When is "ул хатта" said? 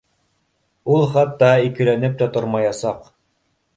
0.95-1.51